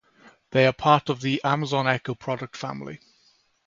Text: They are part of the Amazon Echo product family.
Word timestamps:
They 0.49 0.65
are 0.65 0.73
part 0.73 1.09
of 1.09 1.21
the 1.21 1.39
Amazon 1.43 1.85
Echo 1.85 2.15
product 2.15 2.57
family. 2.57 3.01